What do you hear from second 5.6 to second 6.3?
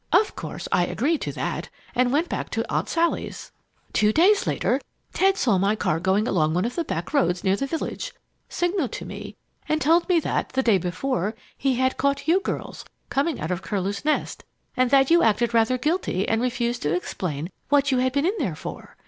car going